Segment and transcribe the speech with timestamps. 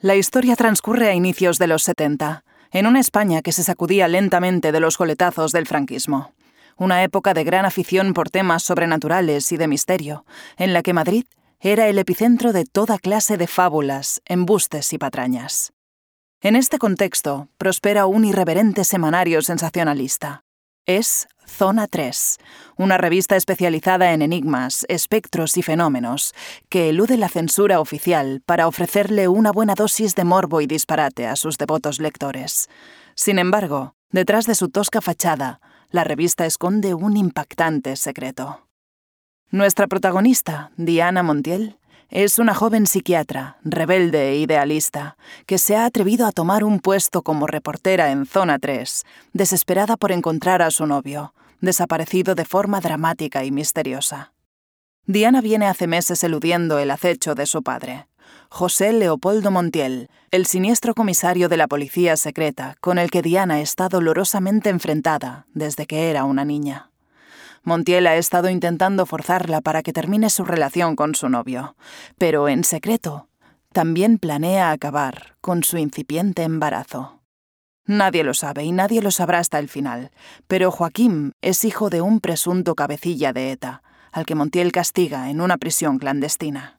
[0.00, 4.70] La historia transcurre a inicios de los 70, en una España que se sacudía lentamente
[4.70, 6.32] de los coletazos del franquismo.
[6.76, 10.24] Una época de gran afición por temas sobrenaturales y de misterio,
[10.56, 11.24] en la que Madrid
[11.58, 15.72] era el epicentro de toda clase de fábulas, embustes y patrañas.
[16.42, 20.44] En este contexto prospera un irreverente semanario sensacionalista.
[20.86, 22.38] Es Zona 3,
[22.76, 26.34] una revista especializada en enigmas, espectros y fenómenos,
[26.68, 31.36] que elude la censura oficial para ofrecerle una buena dosis de morbo y disparate a
[31.36, 32.68] sus devotos lectores.
[33.14, 38.68] Sin embargo, detrás de su tosca fachada, la revista esconde un impactante secreto.
[39.50, 41.78] Nuestra protagonista, Diana Montiel,
[42.10, 47.22] es una joven psiquiatra, rebelde e idealista, que se ha atrevido a tomar un puesto
[47.22, 53.44] como reportera en Zona 3, desesperada por encontrar a su novio, desaparecido de forma dramática
[53.44, 54.32] y misteriosa.
[55.06, 58.06] Diana viene hace meses eludiendo el acecho de su padre,
[58.50, 63.88] José Leopoldo Montiel, el siniestro comisario de la policía secreta con el que Diana está
[63.88, 66.90] dolorosamente enfrentada desde que era una niña.
[67.62, 71.76] Montiel ha estado intentando forzarla para que termine su relación con su novio,
[72.16, 73.28] pero en secreto
[73.72, 77.17] también planea acabar con su incipiente embarazo.
[77.88, 80.10] Nadie lo sabe y nadie lo sabrá hasta el final,
[80.46, 85.40] pero Joaquín es hijo de un presunto cabecilla de ETA, al que Montiel castiga en
[85.40, 86.77] una prisión clandestina.